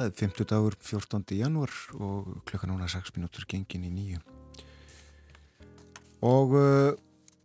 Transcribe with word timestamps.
Það 0.00 0.06
er 0.08 0.14
50 0.16 0.46
dagur 0.48 0.74
14. 0.80 1.34
janúar 1.36 1.72
og 2.00 2.28
klukka 2.48 2.64
núna 2.70 2.86
6 2.88 3.10
minútur 3.18 3.44
gengin 3.44 3.82
í 3.84 3.90
nýju. 3.92 4.20
Og 6.24 6.54
uh, 6.56 6.94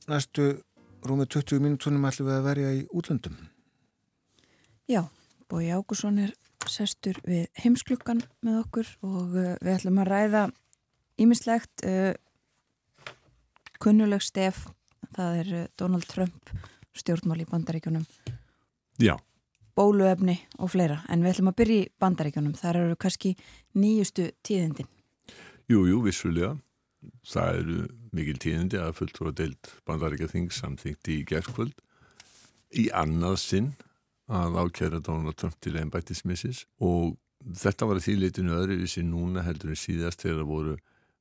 næstu 0.07 0.45
rúmið 1.03 1.33
20 1.35 1.59
minútunum 1.65 2.07
ætlum 2.07 2.29
við 2.29 2.37
að 2.37 2.47
verja 2.47 2.71
í 2.77 2.79
útlöndum. 2.95 3.35
Já, 4.87 5.01
Bói 5.51 5.67
Ágússon 5.67 6.23
er 6.23 6.31
sestur 6.71 7.19
við 7.27 7.51
heimsklukkan 7.59 8.23
með 8.39 8.61
okkur 8.61 8.95
og 9.03 9.35
uh, 9.35 9.51
við 9.59 9.73
ætlum 9.75 9.99
að 10.05 10.11
ræða 10.13 10.47
ímislegt 11.19 11.83
uh, 11.83 12.15
kunnuleg 13.83 14.23
stef, 14.23 14.69
það 15.11 15.43
er 15.43 15.53
Donald 15.75 16.07
Trump 16.07 16.55
stjórnmál 16.95 17.43
í 17.43 17.51
bandaríkjunum. 17.51 18.07
Já 19.03 19.17
bóluefni 19.75 20.37
og 20.59 20.71
fleira. 20.73 21.01
En 21.11 21.23
við 21.23 21.35
ætlum 21.35 21.51
að 21.51 21.57
byrja 21.61 21.83
í 21.83 21.89
bandaríkjónum 22.01 22.55
þar 22.59 22.81
eru 22.83 22.99
kannski 22.99 23.35
nýjustu 23.75 24.29
tíðindin. 24.45 24.89
Jújú, 25.69 25.89
jú, 25.91 26.03
vissulega. 26.05 26.53
Það 27.25 27.59
eru 27.61 27.79
mikil 28.15 28.37
tíðindi 28.41 28.79
að 28.81 28.95
fulltrú 28.99 29.29
að 29.29 29.39
deilt 29.41 29.73
bandaríkja 29.85 30.31
þing 30.31 30.53
samþýtti 30.53 31.19
í 31.19 31.25
gerðkvöld 31.29 31.83
í 32.75 32.87
annað 32.95 33.37
sinn 33.43 33.69
að 34.31 34.57
ákjæra 34.63 35.01
Donald 35.05 35.37
Trump 35.37 35.57
til 35.61 35.75
ennbættismissis 35.79 36.63
og 36.81 37.15
þetta 37.45 37.89
var 37.89 37.99
að 37.99 38.07
þýrleitinu 38.07 38.55
öðruvísi 38.57 39.03
núna 39.05 39.43
heldur 39.45 39.75
en 39.75 39.79
síðast 39.79 40.23
þegar 40.23 40.41
það 40.41 40.51
voru 40.51 40.75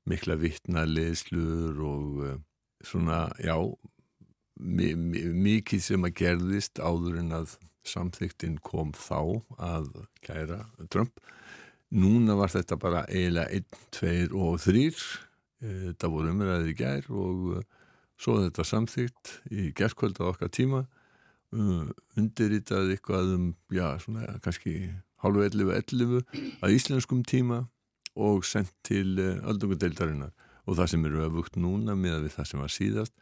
mikla 0.08 0.38
vittna 0.40 0.84
leðslur 0.88 1.82
og 1.84 2.22
uh, 2.24 2.38
svona, 2.84 3.26
já 3.40 3.56
mikið 4.54 5.80
sem 5.82 6.04
að 6.06 6.16
gerðist 6.20 6.78
áður 6.78 7.18
en 7.20 7.32
að 7.40 7.56
samþyktinn 7.88 8.58
kom 8.64 8.92
þá 8.96 9.44
að 9.58 9.90
kæra 10.24 10.64
Trump. 10.92 11.20
Núna 11.94 12.36
var 12.38 12.50
þetta 12.50 12.78
bara 12.80 13.04
eiginlega 13.06 13.60
1, 13.60 13.78
2 13.94 14.12
og 14.34 14.58
3. 14.64 14.84
Þetta 15.64 16.10
voru 16.10 16.32
umræðið 16.32 16.70
í 16.72 16.76
gær 16.78 17.08
og 17.12 17.44
uh, 17.54 17.62
svo 18.20 18.40
þetta 18.42 18.66
samþykt 18.68 19.34
í 19.54 19.68
gerðkvölda 19.76 20.26
okkar 20.32 20.50
tíma 20.52 20.82
uh, 20.84 21.86
undirritað 22.18 22.92
eitthvað 22.94 23.34
um, 23.36 23.46
já, 23.72 23.94
svona 24.02 24.34
kannski 24.44 24.74
hálfu 25.24 25.46
11.11 25.46 26.26
að 26.60 26.74
íslenskum 26.74 27.22
tíma 27.24 27.62
og 28.14 28.44
sendt 28.46 28.74
til 28.86 29.16
öldungadeildarinnar 29.18 30.34
og 30.64 30.78
það 30.78 30.90
sem 30.92 31.08
eru 31.08 31.24
öfugt 31.26 31.56
núna 31.60 31.96
með 31.98 32.28
það 32.34 32.50
sem 32.50 32.62
var 32.62 32.72
síðast 32.72 33.14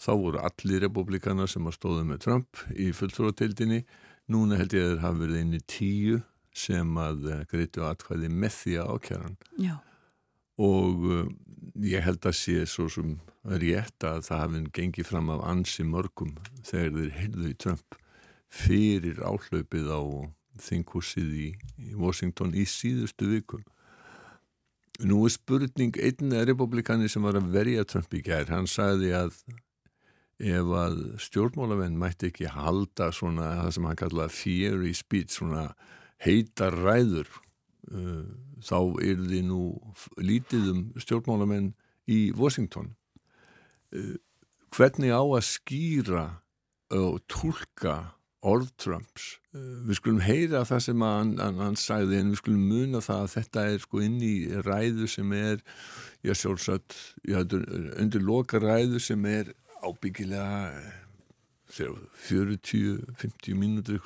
þá 0.00 0.10
voru 0.16 0.40
allir 0.40 0.84
republikanar 0.86 1.50
sem 1.50 1.66
að 1.68 1.76
stóðu 1.76 2.06
með 2.08 2.22
Trump 2.24 2.62
í 2.72 2.90
fulltróðatildinni 2.96 3.84
núna 4.32 4.58
held 4.60 4.74
ég 4.76 4.86
að 4.86 4.92
það 4.94 5.06
hafi 5.06 5.22
verið 5.24 5.40
einni 5.42 5.62
tíu 5.68 6.20
sem 6.56 6.98
að 6.98 7.30
eh, 7.30 7.46
greitu 7.50 7.86
atkvæði 7.86 8.30
með 8.32 8.56
því 8.56 8.76
að 8.80 8.92
ákjæran 8.94 9.36
Já. 9.60 9.74
og 10.60 11.06
uh, 11.06 11.24
ég 11.86 12.04
held 12.04 12.26
að 12.26 12.38
sé 12.40 12.64
svo 12.68 12.88
sem 12.90 13.16
rétt 13.62 14.06
að 14.06 14.24
það 14.26 14.42
hafi 14.44 14.62
gengið 14.76 15.08
fram 15.08 15.30
af 15.32 15.44
ansi 15.52 15.86
mörgum 15.86 16.34
þegar 16.66 16.96
þeir 16.96 17.16
heyrðu 17.18 17.50
í 17.52 17.58
Trump 17.64 17.98
fyrir 18.50 19.20
áhlaupið 19.22 19.92
á 19.94 20.02
þinghúsið 20.60 21.36
í, 21.38 21.50
í 21.78 21.92
Washington 21.96 22.56
í 22.58 22.66
síðustu 22.68 23.30
vikum 23.30 23.66
Nú 25.00 25.22
er 25.24 25.32
spurning 25.32 25.96
einn 25.96 26.34
republikani 26.44 27.06
sem 27.08 27.24
var 27.24 27.38
að 27.38 27.46
verja 27.54 27.86
Trump 27.88 28.12
í 28.12 28.20
gær, 28.20 28.50
hann 28.52 28.66
sagði 28.68 29.14
að 29.16 29.38
ef 30.40 30.72
að 30.72 31.00
stjórnmálamenn 31.20 31.98
mætti 32.00 32.30
ekki 32.30 32.48
halda 32.48 33.10
svona 33.12 33.50
það 33.60 33.74
sem 33.76 33.88
hann 33.88 34.00
kallaði 34.00 34.36
fiery 34.36 34.92
speech 34.96 35.36
svona 35.36 35.66
heitar 36.24 36.76
ræður 36.80 37.28
uh, 37.92 38.24
þá 38.64 38.78
er 39.04 39.20
því 39.20 39.42
nú 39.48 39.64
lítið 40.20 40.70
um 40.72 40.82
stjórnmálamenn 41.00 41.74
í 42.10 42.20
Washington. 42.36 42.94
Uh, 43.92 44.16
hvernig 44.72 45.12
á 45.12 45.20
að 45.20 45.44
skýra 45.48 46.24
og 46.96 47.20
tólka 47.30 48.16
orð 48.40 48.72
Trumps? 48.80 49.36
Uh, 49.52 49.84
við 49.88 50.00
skulum 50.00 50.24
heyra 50.24 50.64
það 50.68 50.84
sem 50.88 51.04
hann, 51.04 51.36
hann, 51.40 51.60
hann 51.60 51.80
sagði 51.80 52.20
en 52.20 52.32
við 52.32 52.42
skulum 52.42 52.68
muna 52.72 53.04
það 53.04 53.24
að 53.26 53.32
þetta 53.36 53.66
er 53.74 53.80
sko 53.84 54.04
inn 54.08 54.20
í 54.24 54.36
ræðu 54.64 55.08
sem 55.10 55.36
er 55.36 55.64
já 56.24 56.36
sjálfsagt 56.36 56.96
undir 57.28 58.24
loka 58.24 58.60
ræðu 58.60 59.00
sem 59.00 59.24
er 59.28 59.52
ábyggilega 59.84 60.72
40-50 61.70 63.54
mínútur 63.54 64.00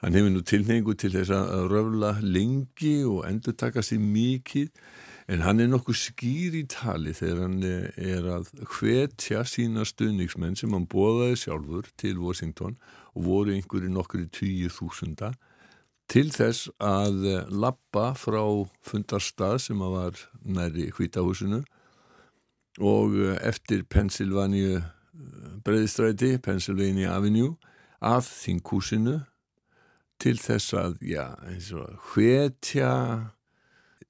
hann 0.00 0.16
hefur 0.16 0.30
nú 0.32 0.42
tilhengu 0.44 0.94
til 0.94 1.12
þess 1.14 1.32
að 1.34 1.68
röfla 1.72 2.12
lengi 2.24 2.98
og 3.08 3.24
endur 3.28 3.56
taka 3.56 3.80
sér 3.84 4.00
mikið 4.00 4.68
en 5.30 5.44
hann 5.46 5.60
er 5.62 5.70
nokkuð 5.70 5.98
skýr 6.00 6.56
í 6.58 6.64
tali 6.70 7.12
þegar 7.16 7.42
hann 7.46 7.62
er 7.64 8.24
að 8.36 8.50
hvetja 8.76 9.44
sína 9.48 9.86
stuðningsmenn 9.88 10.58
sem 10.58 10.72
hann 10.74 10.88
bóðaði 10.90 11.36
sjálfur 11.44 11.86
til 12.00 12.16
Washington 12.20 12.76
og 13.14 13.20
voru 13.28 13.54
einhverju 13.54 13.90
nokkur 13.94 14.24
í 14.26 14.28
tíu 14.34 14.68
þúsunda 14.72 15.32
til 16.10 16.28
þess 16.34 16.70
að 16.82 17.46
lappa 17.54 18.10
frá 18.18 18.42
fundarstað 18.86 19.60
sem 19.68 19.84
að 19.86 19.94
var 19.94 20.24
næri 20.42 20.90
hvítahúsinu 20.96 21.62
og 22.78 23.16
eh, 23.18 23.36
eftir 23.48 23.82
Pennsylvania 23.90 24.76
eh, 24.76 25.56
breyðstræti, 25.64 26.36
Pennsylvania 26.44 27.16
Avenue 27.16 27.56
að 28.00 28.28
þingúsinu 28.28 29.18
til 30.20 30.36
þess 30.38 30.74
að, 30.76 30.98
já, 31.02 31.26
og 31.74 32.12
hvetja 32.12 32.92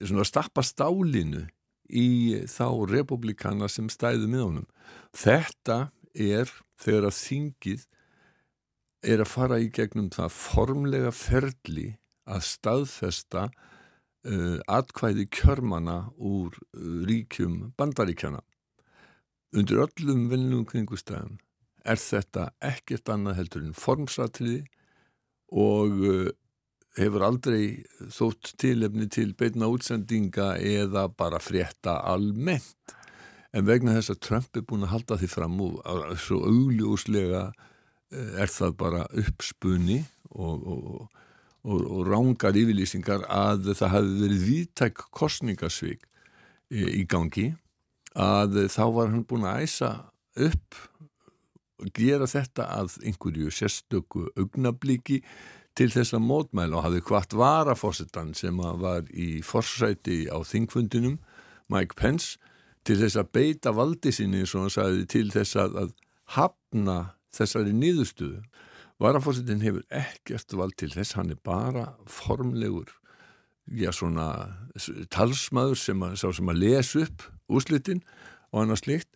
svona 0.01 0.27
stappa 0.27 0.65
stálinu 0.67 1.47
í 1.91 2.43
þá 2.51 2.67
republikana 2.91 3.69
sem 3.71 3.89
stæðu 3.91 4.29
með 4.31 4.45
honum. 4.47 4.69
Þetta 5.15 5.79
er 6.15 6.51
þegar 6.81 7.09
að 7.11 7.17
þingið 7.19 7.87
er 9.11 9.23
að 9.25 9.33
fara 9.33 9.59
í 9.63 9.71
gegnum 9.73 10.11
það 10.13 10.35
formlega 10.37 11.13
ferli 11.15 11.87
að 12.31 12.45
staðfesta 12.47 13.47
uh, 13.49 14.59
atkvæði 14.71 15.27
kjörmana 15.33 15.99
úr 16.17 16.55
uh, 16.55 17.01
ríkjum 17.09 17.73
bandaríkjana 17.81 18.43
undir 19.57 19.83
öllum 19.85 20.29
vinnum 20.31 20.67
kringustæðum 20.69 21.39
er 21.85 22.01
þetta 22.01 22.51
ekkert 22.63 23.11
annað 23.13 23.41
heldur 23.41 23.65
en 23.65 23.77
formsatriði 23.77 24.61
og 25.51 26.03
uh, 26.05 26.29
hefur 26.99 27.25
aldrei 27.27 27.63
þótt 28.13 28.55
tilefni 28.61 29.09
til 29.11 29.33
beitna 29.39 29.71
útsendinga 29.71 30.53
eða 30.59 31.07
bara 31.09 31.41
frétta 31.43 32.01
almennt. 32.11 32.97
En 33.55 33.67
vegna 33.67 33.97
þess 33.97 34.13
að 34.15 34.21
Trump 34.27 34.59
er 34.59 34.67
búin 34.67 34.87
að 34.87 34.93
halda 34.95 35.19
því 35.19 35.31
fram 35.31 35.57
og 35.65 35.81
svo 36.23 36.43
augljóslega 36.51 37.47
uh, 37.51 38.31
er 38.43 38.53
það 38.53 38.77
bara 38.83 39.07
uppspunni 39.25 40.05
og, 40.31 40.69
og, 40.71 40.85
og, 41.65 41.81
og 41.81 42.05
rángar 42.07 42.59
yfirlýsingar 42.59 43.27
að 43.27 43.73
það 43.73 43.97
hafi 43.97 44.15
verið 44.21 44.47
viðtæk 44.51 45.03
kostningasvík 45.17 46.07
í 46.71 47.03
gangi 47.11 47.49
að 48.21 48.67
þá 48.73 48.85
var 48.97 49.13
hann 49.13 49.27
búin 49.29 49.47
að 49.49 49.65
æsa 49.65 49.91
upp 50.41 50.79
og 51.81 51.89
gera 51.97 52.29
þetta 52.29 52.67
að 52.77 52.99
einhverju 53.09 53.53
sérstöku 53.55 54.27
augnabliki 54.37 55.21
til 55.79 55.89
þess 55.93 56.15
að 56.17 56.27
mótmæla 56.27 56.77
og 56.77 56.85
hafði 56.85 57.03
hvart 57.09 57.37
varafósittan 57.39 58.35
sem 58.37 58.59
var 58.59 59.07
í 59.11 59.41
forsæti 59.47 60.27
á 60.29 60.37
þingfundinum 60.45 61.19
Mike 61.73 61.97
Pence 61.97 62.37
til 62.85 62.99
þess 63.01 63.19
að 63.21 63.33
beita 63.37 63.73
valdi 63.77 64.13
sinni 64.13 64.43
og 64.45 64.55
hann 64.59 64.75
sagði 64.75 65.07
til 65.15 65.27
þess 65.33 65.57
að, 65.61 65.79
að 65.85 65.95
hafna 66.37 66.99
þessari 67.35 67.75
nýðustuðu 67.77 68.43
varafósittin 69.01 69.65
hefur 69.65 69.87
ekkert 69.89 70.57
vald 70.59 70.77
til 70.81 70.91
þess 70.93 71.17
hann 71.17 71.33
er 71.33 71.41
bara 71.45 71.95
formlegur 72.11 72.93
já 73.71 73.93
svona 73.95 74.27
talsmaður 75.15 75.79
sem 75.79 76.03
að, 76.03 76.19
sem 76.19 76.51
að 76.51 76.61
lesa 76.61 77.05
upp 77.05 77.25
úslitin 77.51 78.03
og 78.51 78.65
annað 78.65 78.83
slikt 78.85 79.11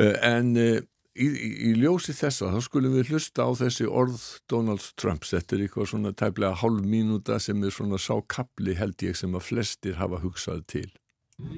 eh, 0.00 0.16
en 0.26 0.52
eh, 0.58 0.82
í, 1.14 1.26
í, 1.26 1.72
ljósi 1.78 2.14
þessa 2.16 2.50
þá 2.52 2.58
skulum 2.66 2.96
við 2.98 3.12
hlusta 3.14 3.46
á 3.46 3.50
þessi 3.58 3.86
orð 3.86 4.20
Donald 4.50 4.84
Trump 5.00 5.26
þetta 5.26 5.56
er 5.56 5.64
eitthvað 5.66 5.90
svona 5.92 6.12
tæplega 6.12 6.58
hálf 6.62 6.84
mínúta 6.86 7.38
sem 7.42 7.62
er 7.64 7.74
svona 7.74 8.00
sákabli 8.02 8.76
held 8.78 9.06
ég 9.06 9.18
sem 9.18 9.34
að 9.34 9.46
flestir 9.48 9.98
hafa 10.00 10.20
hugsað 10.22 10.64
til. 10.70 10.88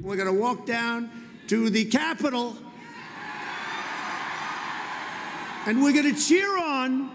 We're 0.03 0.19
gonna 0.19 0.33
walk 0.33 0.67
down 0.67 1.09
to 1.49 1.71
the 1.71 1.85
Capitol. 1.85 2.57
And 5.67 5.83
we're 5.83 5.93
gonna 5.93 6.17
cheer 6.17 6.57
on 6.59 7.11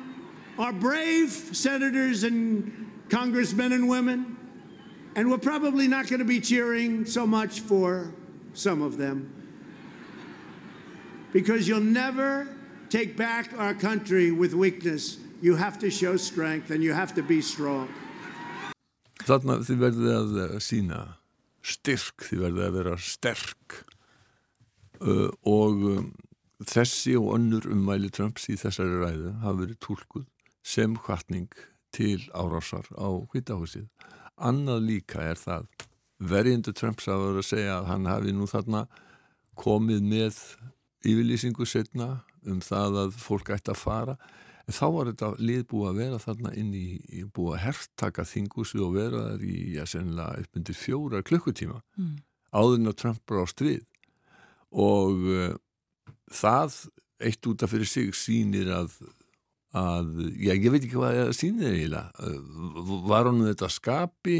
our 0.57 0.71
brave 0.71 1.31
senators 1.31 2.23
and 2.23 2.71
congressmen 3.09 3.73
and 3.73 3.89
women 3.89 4.32
and 5.15 5.29
we're 5.29 5.37
probably 5.37 5.87
not 5.87 6.07
going 6.07 6.19
to 6.19 6.25
be 6.25 6.39
cheering 6.39 7.05
so 7.05 7.25
much 7.27 7.61
for 7.61 8.13
some 8.53 8.81
of 8.81 8.97
them. 8.97 9.31
Because 11.31 11.67
you'll 11.67 11.81
never 11.81 12.47
take 12.89 13.17
back 13.17 13.53
our 13.57 13.73
country 13.73 14.31
with 14.31 14.53
weakness. 14.53 15.17
You 15.41 15.55
have 15.55 15.79
to 15.79 15.89
show 15.89 16.17
strength 16.17 16.69
and 16.69 16.83
you 16.83 16.93
have 16.93 17.13
to 17.15 17.23
be 17.23 17.41
strong. 17.41 17.89
þarna 19.23 19.61
þið 19.63 19.79
verðið 19.79 20.13
að 20.13 20.37
eh, 20.43 20.55
sína 20.63 20.99
styrk, 21.63 22.25
þið 22.27 22.41
verðið 22.43 22.65
að 22.65 22.77
vera 22.77 22.95
sterk 22.99 23.75
uh, 24.99 25.29
og 25.47 25.85
um, 25.93 26.09
þessi 26.67 27.15
og 27.19 27.29
önnur 27.37 27.69
ummæli 27.71 28.11
Trumps 28.11 28.49
í 28.51 28.57
þessari 28.59 28.99
ræðu 28.99 29.31
hafa 29.43 29.61
verið 29.61 29.79
tólkuð 29.85 30.25
sem 30.63 30.97
hvartning 31.05 31.47
til 31.95 32.19
árásar 32.35 32.87
á 32.99 33.07
hvitahúsið. 33.31 33.87
Annað 34.37 34.85
líka 34.87 35.23
er 35.23 35.39
það. 35.39 35.67
Verjindu 36.23 36.73
Trumps 36.75 37.09
að 37.11 37.25
vera 37.27 37.41
að 37.43 37.49
segja 37.49 37.79
að 37.79 37.89
hann 37.91 38.07
hafi 38.09 38.33
nú 38.35 38.47
þarna 38.49 38.85
komið 39.59 40.05
með 40.07 40.39
yfirlýsingu 41.03 41.67
setna 41.67 42.23
um 42.47 42.61
það 42.63 42.99
að 43.03 43.19
fólk 43.21 43.51
ætti 43.53 43.73
að 43.73 43.81
fara. 43.81 44.15
En 44.63 44.75
þá 44.77 44.85
var 44.95 45.09
þetta 45.11 45.29
lið 45.43 45.63
búið 45.71 45.89
að 45.89 45.97
vera 45.99 46.19
þarna 46.23 46.53
inn 46.59 46.69
í, 46.77 46.87
í 47.11 47.23
búið 47.27 47.57
að 47.57 47.63
herrtaka 47.65 48.23
þingusi 48.27 48.79
og 48.83 48.93
vera 48.95 49.23
þar 49.27 49.43
í, 49.43 49.55
já, 49.75 49.83
sennilega 49.91 50.43
upp 50.45 50.59
undir 50.59 50.77
fjóra 50.79 51.23
klukkutíma 51.27 51.81
mm. 51.99 52.13
áðurinn 52.55 52.91
að 52.93 52.99
Trump 53.01 53.19
brást 53.27 53.63
við. 53.63 53.83
Og 54.71 55.27
uh, 55.27 55.57
það 56.31 56.77
eitt 57.23 57.51
út 57.51 57.65
af 57.65 57.73
fyrir 57.73 57.89
sig 57.91 58.15
sínir 58.15 58.71
að, 58.73 58.95
að 59.73 60.11
já, 60.37 60.53
ég 60.53 60.69
veit 60.69 60.83
ekki 60.83 60.97
hvað 60.97 61.19
það 61.19 61.31
sínir 61.37 61.77
eiginlega. 61.77 62.11
Uh, 62.21 62.97
var 63.09 63.29
hann 63.29 63.41
þetta 63.47 63.69
skapi? 63.73 64.39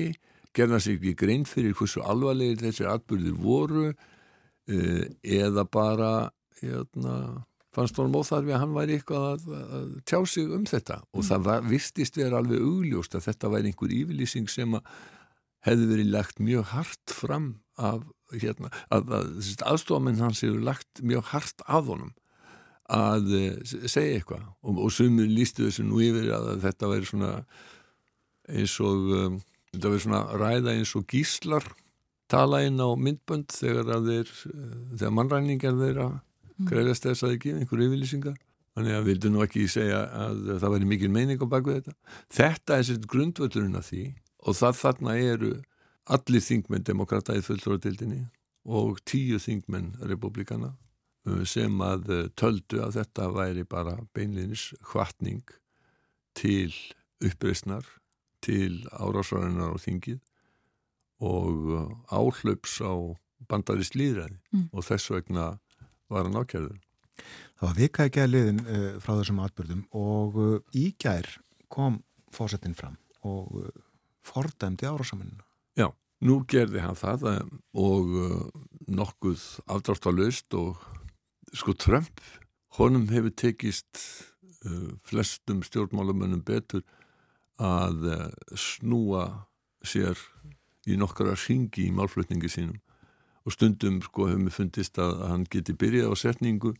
Gerða 0.53 0.79
sig 0.83 0.99
ekki 0.99 1.15
grein 1.17 1.47
fyrir 1.49 1.73
hversu 1.77 2.03
alvarlegir 2.05 2.61
þessi 2.61 2.85
atbyrðir 2.89 3.39
voru? 3.41 3.87
Uh, 4.69 5.07
eða 5.25 5.65
bara 5.67 6.13
hérna 6.61 7.15
fannst 7.73 7.97
honum 7.97 8.19
óþarfi 8.21 8.53
að 8.53 8.61
hann 8.61 8.75
væri 8.75 8.99
eitthvað 8.99 9.25
að, 9.31 9.47
að 9.57 9.89
tjá 10.05 10.19
sig 10.29 10.53
um 10.53 10.65
þetta? 10.69 10.99
Og 11.11 11.23
mm. 11.23 11.27
það 11.31 11.47
var, 11.47 11.67
vistist 11.71 12.19
vera 12.19 12.39
alveg 12.39 12.61
augljóst 12.61 13.17
að 13.17 13.27
þetta 13.27 13.53
væri 13.55 13.71
einhver 13.71 13.95
yfirlýsing 13.97 14.51
sem 14.51 14.77
að 14.77 14.91
hefði 15.63 15.89
verið 15.89 16.11
lagt 16.13 16.43
mjög 16.43 16.67
hart 16.73 17.15
fram 17.15 17.47
af 17.81 18.03
hérna, 18.33 18.69
að, 18.93 19.13
að 19.17 19.63
aðstofamenn 19.71 20.21
hans 20.21 20.43
hefur 20.45 20.61
lagt 20.65 21.01
mjög 21.01 21.31
hart 21.31 21.63
af 21.65 21.89
honum 21.89 22.13
að 22.91 23.31
uh, 23.37 23.47
segja 23.87 24.17
eitthvað. 24.17 24.43
Og, 24.63 24.81
og 24.85 24.91
sumur 24.93 25.29
lístu 25.29 25.67
þessu 25.67 25.85
nú 25.87 26.01
yfir 26.03 26.31
að 26.35 26.51
þetta 26.65 26.91
væri 26.91 27.09
svona 27.09 27.31
eins 28.51 28.75
og 28.83 29.13
um, 29.17 29.39
þetta 29.71 29.93
væri 29.93 30.05
svona 30.05 30.23
ræða 30.41 30.75
eins 30.77 30.93
og 30.99 31.07
gíslar 31.09 31.67
tala 32.31 32.63
inn 32.65 32.81
á 32.81 32.89
myndbönd 32.97 33.53
þegar 33.53 33.93
að 33.97 34.09
þeir, 34.11 34.33
uh, 34.51 34.73
þegar 34.97 35.15
mannræningar 35.19 35.77
þeirra 35.79 36.09
mm. 36.11 36.67
greiðast 36.71 37.07
þess 37.07 37.27
að 37.27 37.37
ekki 37.37 37.55
einhverju 37.59 37.89
yfirlýsingar 37.89 38.39
þannig 38.73 38.97
að 38.97 39.09
vildu 39.09 39.29
nú 39.29 39.43
ekki 39.45 39.67
segja 39.69 40.01
að 40.17 40.55
það 40.57 40.71
væri 40.75 40.89
mikil 40.89 41.11
meining 41.13 41.43
á 41.45 41.47
baku 41.47 41.75
þetta. 41.75 41.93
Þetta 42.33 42.77
er 42.77 42.87
sér 42.87 43.03
grundvöldurinn 43.09 43.77
af 43.77 43.91
því 43.91 44.05
og 44.43 44.57
það 44.57 44.79
þarna 44.79 45.17
eru 45.21 45.51
allir 46.13 46.43
þingmenn 46.43 46.87
demokrata 46.87 47.35
í 47.37 47.43
fulltróðatildinni 47.45 48.25
og 48.63 48.97
tíu 49.07 49.39
þingmenn 49.39 49.93
republikana 50.09 50.73
sem 51.47 51.81
að 51.83 52.09
uh, 52.11 52.23
töldu 52.39 52.81
að 52.83 52.97
þetta 52.99 53.29
væri 53.35 53.63
bara 53.69 53.97
beinlinis 54.15 54.71
hvatning 54.91 55.43
til 56.37 56.73
uppreysnar 57.23 57.87
til 58.43 58.83
árásvarinnar 58.91 59.75
á 59.75 59.77
þingið 59.79 60.19
og 61.23 61.69
uh, 61.71 61.85
áhlaups 62.11 62.79
á 62.83 62.93
bandarist 63.47 63.95
líðræði 63.95 64.39
mm. 64.51 64.67
og 64.71 64.87
þess 64.87 65.11
vegna 65.13 65.45
var 66.11 66.27
hann 66.27 66.39
ákjörður. 66.39 66.81
Það 67.59 67.67
var 67.67 67.79
vika 67.79 68.07
ekki 68.07 68.23
að 68.23 68.33
liðin 68.33 68.61
uh, 68.65 68.89
frá 69.03 69.15
þessum 69.15 69.41
atbyrðum 69.45 69.83
og 69.95 70.39
uh, 70.39 70.55
í 70.75 70.89
gær 70.99 71.29
kom 71.71 72.01
fósettin 72.33 72.75
fram 72.77 72.97
og 73.23 73.63
uh, 73.63 73.69
fordæmdi 74.25 74.87
árásamennina. 74.89 75.45
Já, 75.79 75.87
nú 76.25 76.41
gerði 76.49 76.83
hann 76.83 76.99
það 76.99 77.27
uh, 77.31 77.39
og 77.79 78.17
uh, 78.19 78.43
nokkuð 78.91 79.45
afdráttalust 79.71 80.57
og 80.59 80.81
sko 81.53 81.75
Trump, 81.77 82.21
honum 82.79 83.07
hefur 83.13 83.33
tekist 83.37 84.01
uh, 84.65 84.93
flestum 85.05 85.63
stjórnmálamönnum 85.65 86.43
betur 86.45 86.83
að 87.61 88.07
snúa 88.57 89.27
sér 89.85 90.17
í 90.89 90.97
nokkara 90.99 91.35
ringi 91.37 91.87
í 91.87 91.93
málflutningi 91.95 92.49
sínum. 92.51 92.79
Og 93.43 93.55
stundum 93.55 93.99
sko 94.03 94.29
hefum 94.29 94.47
við 94.47 94.57
fundist 94.57 94.99
að 95.01 95.21
hann 95.27 95.45
geti 95.51 95.75
byrjað 95.75 96.11
á 96.11 96.15
setningu 96.17 96.73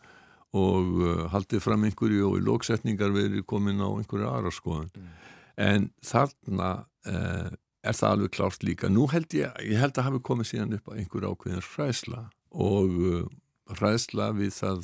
og 0.54 1.02
uh, 1.02 1.26
haldið 1.34 1.64
fram 1.66 1.84
einhverju 1.88 2.30
og 2.30 2.40
í 2.40 2.46
lóksetningar 2.46 3.14
verið 3.14 3.46
komin 3.50 3.82
á 3.82 3.90
einhverju 3.90 4.30
aðra 4.30 4.52
skoðan 4.54 4.92
mm. 4.94 5.14
en 5.66 5.88
þarna 6.06 6.70
uh, 7.10 7.50
er 7.84 7.98
það 7.98 8.16
alveg 8.16 8.36
klárt 8.38 8.66
líka. 8.66 8.90
Nú 8.90 9.08
held 9.12 9.34
ég, 9.36 9.50
ég 9.66 9.82
held 9.82 9.98
að 9.98 10.10
hafi 10.10 10.22
komið 10.30 10.52
síðan 10.52 10.78
upp 10.78 10.94
á 10.94 10.98
einhverju 10.98 11.34
ákveðin 11.34 11.66
hræsla 11.74 12.22
og 12.54 12.94
hræsla 13.72 14.32
við 14.38 14.54
það 14.58 14.82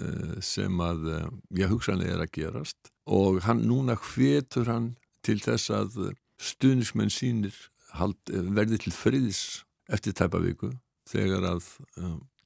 uh, 0.00 0.36
sem 0.44 0.82
að 0.84 1.08
uh, 1.10 1.26
ég 1.58 1.72
hugsanlega 1.72 2.16
er 2.16 2.24
að 2.24 2.34
gerast 2.38 2.92
og 3.10 3.40
hann 3.46 3.64
núna 3.66 3.96
hvetur 3.98 4.70
hann 4.70 4.92
til 5.26 5.40
þess 5.42 5.72
að 5.74 5.98
stuðnismenn 6.40 7.12
sínir 7.12 7.56
hald, 7.98 8.16
verði 8.30 8.78
til 8.80 8.94
friðis 8.94 9.42
eftir 9.90 10.14
tæpa 10.16 10.40
viku 10.40 10.70
þegar 11.10 11.48
að 11.50 11.66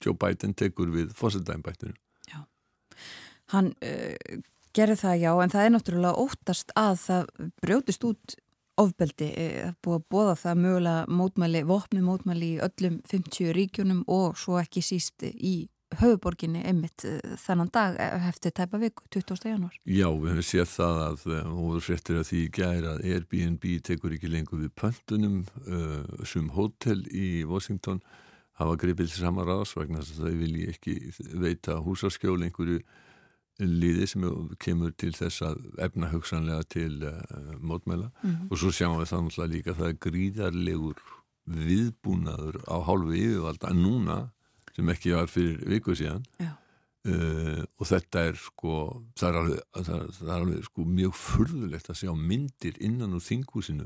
Joe 0.03 0.17
Biden 0.19 0.55
tekur 0.57 0.89
við 0.93 1.13
fósildæmbættinu. 1.17 1.93
Já, 2.33 2.41
hann 3.53 3.71
uh, 3.85 4.41
gerir 4.75 4.99
það 4.99 5.21
já 5.23 5.31
en 5.37 5.53
það 5.53 5.67
er 5.67 5.75
náttúrulega 5.75 6.25
óttast 6.25 6.75
að 6.79 6.97
það 7.05 7.31
brjótist 7.63 8.09
út 8.09 8.37
ofbeldi, 8.81 9.31
uh, 9.31 9.75
búið 9.85 10.01
að 10.01 10.09
bóða 10.15 10.35
það 10.41 10.65
mögulega 10.65 11.19
mótmæli, 11.21 11.63
vopni 11.69 12.03
mótmæli 12.05 12.51
í 12.57 12.63
öllum 12.65 12.99
50 13.11 13.55
ríkjunum 13.59 14.03
og 14.11 14.39
svo 14.41 14.59
ekki 14.63 14.83
síst 14.85 15.27
í 15.35 15.57
höfuborginni 16.01 16.63
einmitt 16.67 17.05
eh, 17.09 17.21
þennan 17.41 17.71
dag 17.75 17.97
hefði 17.99 18.51
eh, 18.51 18.57
tæpa 18.59 18.81
viku, 18.83 19.07
20. 19.15 19.47
januar. 19.49 19.77
Já, 19.85 20.09
við 20.11 20.33
hefum 20.33 20.47
séð 20.49 20.69
það 20.73 21.01
að 21.05 21.25
eh, 21.37 21.79
fréttir 21.87 22.21
að 22.21 22.29
því 22.31 22.43
gæri 22.59 22.91
að 22.91 23.07
Airbnb 23.13 23.67
tekur 23.87 24.17
ekki 24.17 24.33
lengur 24.33 24.63
við 24.63 24.75
pöntunum 24.81 25.41
uh, 25.67 26.25
sem 26.27 26.51
hótel 26.55 27.01
í 27.11 27.45
Washington 27.49 28.01
hafa 28.61 28.77
greipið 28.81 29.11
til 29.11 29.25
sama 29.25 29.47
ráðs 29.47 29.75
vegna 29.77 30.03
þess 30.03 30.21
að 30.21 30.29
þau 30.29 30.43
vilji 30.43 30.69
ekki 30.73 30.97
veita 31.43 31.81
húsaskjól 31.85 32.39
einhverju 32.47 32.81
liði 33.63 34.07
sem 34.11 34.25
kemur 34.63 34.95
til 34.99 35.13
þess 35.15 35.45
að 35.47 35.61
efna 35.87 36.11
hugsanlega 36.11 36.67
til 36.75 37.05
uh, 37.07 37.55
mótmæla. 37.61 38.11
Mm 38.23 38.31
-hmm. 38.31 38.49
og 38.51 38.59
svo 38.59 38.71
sjáum 38.71 38.99
við 38.99 39.13
þannig 39.13 39.39
að 39.39 39.53
líka 39.53 39.75
það 39.75 39.89
er 39.89 40.01
gríðarlegur 40.07 41.03
viðbúnaður 41.45 42.57
á 42.67 42.77
hálfu 42.83 43.15
yfirvalda 43.15 43.73
núna 43.73 44.19
sem 44.75 44.89
ekki 44.89 45.15
var 45.15 45.27
fyrir 45.27 45.63
viku 45.69 45.95
síðan. 45.95 46.25
Uh, 47.05 47.63
og 47.77 47.87
þetta 47.87 48.21
er 48.31 48.37
sko 48.41 49.03
það 49.13 49.29
er 49.29 49.37
alveg, 49.41 49.59
það 49.77 49.97
er, 49.97 50.13
það 50.19 50.29
er 50.29 50.41
alveg 50.41 50.65
sko, 50.65 50.85
mjög 50.85 51.15
furðulegt 51.15 51.91
að 51.91 51.99
sjá 52.01 52.13
myndir 52.17 52.79
innan 52.81 53.13
úr 53.13 53.21
þingúsinu 53.21 53.85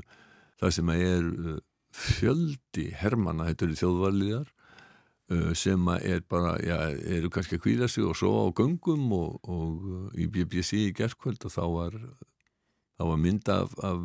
það 0.61 0.71
sem 0.71 0.91
er 0.93 1.27
uh, 1.27 1.57
fjöldi 1.91 2.85
hermana, 2.95 3.49
þetta 3.49 3.65
eru 3.65 3.75
þjóðvarliðar 3.81 4.53
sem 5.53 5.87
er 5.99 6.23
bara 6.29 6.55
já, 6.63 6.75
eru 6.89 7.29
kannski 7.29 7.59
að 7.59 7.63
kvíla 7.65 7.87
sig 7.87 8.05
og 8.05 8.17
svo 8.17 8.31
á 8.41 8.45
göngum 8.49 9.11
og, 9.13 9.39
og 9.45 10.17
í 10.17 10.25
BBC 10.25 10.87
í 10.87 10.93
gerðkvöld 10.97 11.45
og 11.45 11.53
þá 11.53 11.63
var 11.75 11.97
þá 12.97 13.03
var 13.11 13.19
mynda 13.21 13.57
af, 13.63 13.75
af 13.85 14.01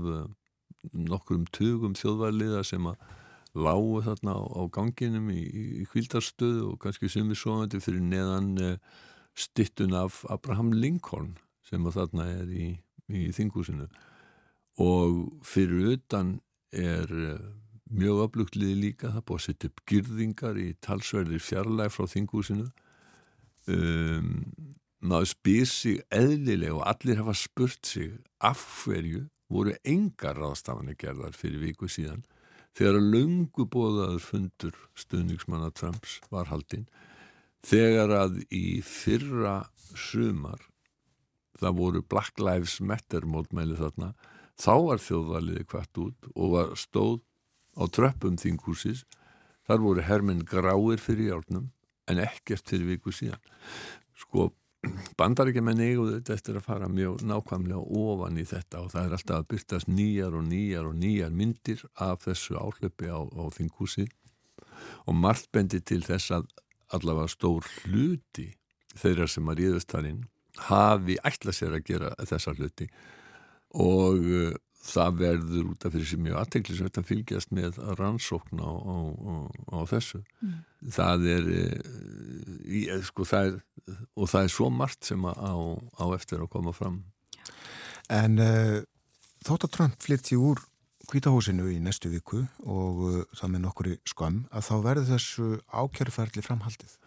nokkrum 0.93 1.47
tugum 1.49 1.97
þjóðvarliða 1.97 2.61
sem 2.69 2.87
að 2.91 3.01
lágu 3.55 4.03
þarna 4.05 4.37
á, 4.37 4.43
á 4.45 4.63
ganginum 4.75 5.31
í, 5.33 5.43
í 5.81 5.89
kvildarstöðu 5.89 6.75
og 6.75 6.79
kannski 6.83 7.09
sumir 7.09 7.39
svoandi 7.39 7.81
fyrir 7.81 8.05
neðan 8.05 8.79
stittun 9.35 9.95
af 9.97 10.25
Abraham 10.31 10.73
Lincoln 10.77 11.39
sem 11.65 11.87
að 11.87 12.03
þarna 12.03 12.29
er 12.43 12.51
í, 12.53 12.69
í 13.09 13.31
þingúsinu 13.35 13.89
og 14.83 15.21
fyrir 15.47 15.95
utan 15.95 16.37
er 16.75 17.09
mjög 17.91 18.23
öflugliði 18.29 18.77
líka 18.81 19.13
það 19.13 19.27
búið 19.29 19.41
að 19.41 19.47
setja 19.49 19.71
upp 19.71 19.83
gyrðingar 19.91 20.61
í 20.61 20.69
talsverðir 20.85 21.45
fjarlæg 21.45 21.93
frá 21.93 22.09
þingúsinu 22.11 22.69
um, 23.69 24.31
maður 25.05 25.31
spyr 25.35 25.69
sig 25.69 26.01
eðlilega 26.15 26.79
og 26.79 26.87
allir 26.89 27.21
hafa 27.21 27.37
spurt 27.37 27.87
sig 27.87 28.15
af 28.41 28.63
hverju 28.85 29.27
voru 29.53 29.75
engar 29.85 30.39
ráðstafanir 30.41 30.97
gerðar 30.99 31.37
fyrir 31.37 31.61
viku 31.63 31.89
síðan 31.91 32.25
þegar 32.75 32.99
að 32.99 33.11
lungu 33.15 33.67
bóðaður 33.71 34.23
fundur 34.25 34.79
stuðningsmanna 34.99 35.71
Trumps 35.77 36.19
var 36.33 36.49
haldinn. 36.51 36.89
Þegar 37.65 38.13
að 38.17 38.41
í 38.53 38.81
fyrra 38.85 39.69
sumar 39.95 40.65
það 41.61 41.79
voru 41.79 42.03
Black 42.03 42.41
Lives 42.43 42.81
Matter 42.83 43.27
mótmæli 43.29 43.79
þarna 43.79 44.13
þá 44.61 44.75
var 44.89 45.03
þjóðvaliði 45.03 45.69
hvert 45.71 46.03
út 46.03 46.29
og 46.35 46.53
var 46.57 46.75
stóð 46.79 47.21
á 47.75 47.83
tröppum 47.91 48.37
þingúsis 48.41 49.05
þar 49.67 49.81
voru 49.85 50.05
herminn 50.05 50.45
gráir 50.47 51.01
fyrir 51.03 51.33
hjálpnum 51.33 51.71
en 52.11 52.21
ekkert 52.21 52.69
fyrir 52.69 52.95
viku 52.95 53.15
síðan. 53.15 53.41
Sko 54.21 54.51
bandaríkjumenn 55.19 55.81
eiguðu 55.81 56.19
þetta 56.19 56.37
eftir 56.37 56.59
að 56.59 56.67
fara 56.67 56.91
mjög 56.93 57.23
nákvæmlega 57.25 58.03
ofan 58.05 58.41
í 58.41 58.45
þetta 58.49 58.83
og 58.85 58.93
það 58.93 59.07
er 59.07 59.17
alltaf 59.19 59.39
að 59.39 59.49
byrtast 59.55 59.91
nýjar 59.91 60.37
og 60.37 60.45
nýjar 60.51 60.91
og 60.91 60.99
nýjar 61.01 61.33
myndir 61.33 61.87
af 61.95 62.27
þessu 62.27 62.59
áhlöpi 62.61 63.09
á, 63.09 63.21
á 63.25 63.45
þingúsi 63.57 64.07
og 65.09 65.17
margt 65.17 65.51
bendi 65.55 65.81
til 65.81 66.03
þess 66.05 66.35
að 66.37 66.53
allavega 66.95 67.33
stór 67.33 67.67
hluti 67.85 68.51
þeirra 68.95 69.27
sem 69.31 69.49
að 69.49 69.63
ríðast 69.63 69.91
þar 69.91 70.11
inn 70.11 70.23
hafi 70.69 71.17
ætla 71.27 71.55
sér 71.55 71.79
að 71.79 71.87
gera 71.89 72.13
þessa 72.21 72.55
hluti. 72.55 72.87
Og 73.75 74.21
það 74.85 75.21
verður 75.21 75.71
út 75.73 75.87
af 75.87 75.95
fyrir 75.95 76.09
sig 76.11 76.21
mjög 76.21 76.41
aðteglisvægt 76.43 77.01
að 77.01 77.09
fylgjast 77.09 77.55
með 77.57 77.79
rannsókn 77.99 78.61
á, 78.61 78.71
á, 78.71 78.97
á, 79.11 79.35
á 79.75 79.79
þessu. 79.91 80.21
Mm. 80.45 80.59
það 80.93 81.29
er, 81.33 81.49
í, 82.69 82.83
sko, 83.09 83.25
það 83.29 83.49
er 83.49 83.63
og 84.15 84.31
það 84.31 84.47
er 84.47 84.53
svo 84.53 84.71
margt 84.73 85.09
sem 85.11 85.25
á 85.25 86.05
eftir 86.15 86.43
að 86.43 86.53
koma 86.53 86.75
fram. 86.77 87.03
En 88.13 88.39
uh, 88.43 88.81
þótt 89.45 89.69
að 89.69 89.75
Trump 89.77 90.05
flytti 90.05 90.39
úr 90.39 90.61
kvítahúsinu 91.09 91.69
í 91.73 91.81
næstu 91.85 92.11
viku 92.13 92.45
og 92.65 93.01
uh, 93.05 93.23
það 93.37 93.55
með 93.55 93.65
nokkuri 93.67 93.97
skam 94.09 94.43
að 94.53 94.69
þá 94.69 94.75
verður 94.89 95.11
þessu 95.15 95.49
ákjörferðli 95.73 96.45
framhaldið 96.45 96.99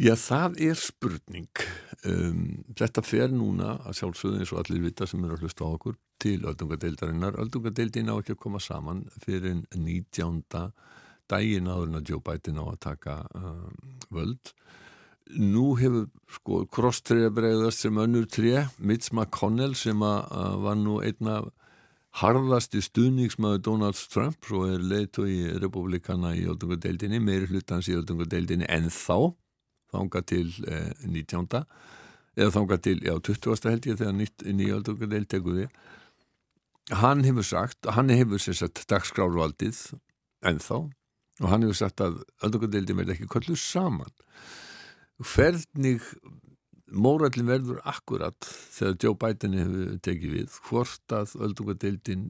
Já, 0.00 0.14
það 0.16 0.54
er 0.64 0.78
spurning. 0.80 1.62
Um, 2.08 2.44
þetta 2.72 3.02
fer 3.04 3.32
núna 3.34 3.74
að 3.84 3.98
sjálfsögðu 3.98 4.38
eins 4.40 4.52
og 4.54 4.60
allir 4.62 4.86
vita 4.86 5.04
sem 5.08 5.20
eru 5.26 5.34
að 5.36 5.42
hlusta 5.44 5.66
á 5.68 5.74
okkur 5.74 5.98
til 6.22 6.38
öldungadeildarinnar. 6.48 7.36
Öldungadeildin 7.42 8.08
á 8.08 8.16
ekki 8.16 8.32
að 8.32 8.38
koma 8.40 8.60
saman 8.64 9.02
fyrir 9.20 9.58
19. 9.76 10.38
daginn 11.28 11.68
áður 11.68 11.90
en 11.90 11.98
að 12.00 12.12
Joe 12.14 12.24
Biden 12.24 12.62
á 12.62 12.64
að 12.64 12.78
taka 12.86 13.16
um, 13.36 13.74
völd. 14.08 14.54
Nú 15.36 15.66
hefur 15.82 16.08
sko 16.32 16.62
krosstriða 16.72 17.28
bregðast 17.36 17.84
sem 17.84 18.00
önnur 18.00 18.24
tré, 18.24 18.64
Mitch 18.80 19.12
McConnell 19.12 19.76
sem 19.76 20.00
að, 20.00 20.32
að 20.32 20.56
var 20.64 20.80
nú 20.80 20.96
einna 21.04 21.36
harðasti 22.22 22.80
stuðningsmaður 22.88 23.62
Donald 23.68 24.00
Trump 24.16 24.48
og 24.48 24.64
er 24.72 24.80
leiðtói 24.80 25.60
republikana 25.60 26.32
í 26.40 26.48
öldungadeildinni, 26.48 27.20
meiri 27.20 27.52
hlutans 27.52 27.92
í 27.92 28.00
öldungadeildinni 28.00 28.64
en 28.64 28.88
þá 28.88 29.36
þánga 29.92 30.22
til 30.32 30.46
eh, 30.66 30.92
19. 31.06 31.64
eða 32.36 32.54
þánga 32.56 32.78
til, 32.84 32.98
já, 33.04 33.14
20. 33.30 33.70
held 33.70 33.90
ég 33.90 34.00
þegar 34.00 35.26
tekur 35.30 35.58
við 35.62 35.68
hann 37.00 37.22
hefur 37.26 37.46
sagt, 37.46 37.86
hann 37.86 38.10
hefur 38.10 38.42
sem 38.42 38.56
sagt 38.58 38.82
dagskrárvaldið 38.90 39.78
ennþá 40.46 40.80
og 41.40 41.48
hann 41.48 41.64
hefur 41.64 41.78
sagt 41.78 42.02
að 42.04 42.20
aldokadeildin 42.44 42.98
verði 42.98 43.16
ekki 43.16 43.30
kollu 43.30 43.56
saman 43.58 44.10
hvernig 45.20 46.02
mórallin 46.90 47.48
verður 47.48 47.80
akkurat 47.88 48.48
þegar 48.74 48.96
Joe 49.04 49.18
Biden 49.20 49.58
hefur 49.58 49.98
tekið 50.06 50.36
við 50.36 50.60
hvort 50.66 51.14
að 51.14 51.36
aldokadeildin 51.46 52.28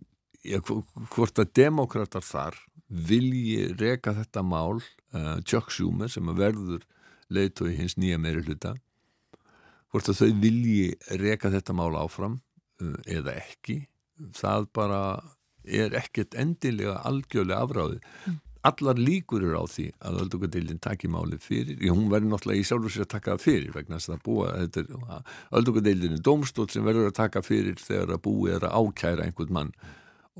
hvort 1.12 1.40
að 1.40 1.52
demokrater 1.57 2.25
þar 2.25 2.57
vilji 2.88 3.71
reka 3.79 4.14
þetta 4.17 4.43
mál 4.43 4.81
uh, 4.81 5.38
Chuck 5.47 5.71
Schumer 5.73 6.11
sem 6.11 6.26
verður 6.37 6.83
leiðtói 7.35 7.75
hins 7.79 7.97
nýja 8.01 8.19
meiri 8.21 8.45
hluta 8.47 8.75
hvort 9.91 10.11
að 10.11 10.21
þau 10.23 10.31
vilji 10.43 10.93
reka 11.21 11.51
þetta 11.53 11.77
mál 11.77 11.95
áfram 11.99 12.39
uh, 12.83 12.99
eða 13.07 13.37
ekki 13.41 13.83
það 14.37 14.71
bara 14.77 15.01
er 15.65 15.97
ekkert 15.99 16.37
endilega 16.39 17.01
algjörlega 17.07 17.65
afráði 17.65 17.99
mm. 18.01 18.39
allar 18.71 19.01
líkur 19.01 19.45
eru 19.45 19.63
á 19.63 19.67
því 19.71 19.87
að 19.99 20.21
öldungadeildin 20.25 20.83
takki 20.83 21.11
máli 21.11 21.39
fyrir, 21.43 21.79
já 21.81 21.93
hún 21.93 22.11
verður 22.13 22.35
náttúrulega 22.35 22.63
í 22.63 22.69
sjálfur 22.69 22.95
sér 22.95 23.07
að 23.07 23.13
taka 23.15 23.37
fyrir 23.41 23.75
vegna 23.77 24.01
þess 24.01 24.15
að 24.15 24.25
búa 24.27 24.55
öldungadeildin 25.59 26.19
er 26.19 26.25
domstól 26.31 26.69
sem 26.73 26.87
verður 26.87 27.11
að 27.11 27.19
taka 27.21 27.45
fyrir 27.47 27.79
þegar 27.81 28.17
að 28.17 28.25
búi 28.27 28.55
er 28.55 28.67
að 28.69 28.77
ákæra 28.81 29.27
einhvern 29.27 29.57
mann 29.57 29.73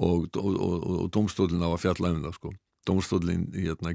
og, 0.01 0.29
og, 0.37 0.51
og, 0.57 0.91
og 1.05 1.15
domstólin 1.15 1.65
á 1.65 1.69
að 1.71 1.83
fjalla 1.85 2.15
um 2.15 2.25
það 2.27 2.37
sko 2.39 2.55
Dómstólinn, 2.89 3.51
hérna, 3.53 3.93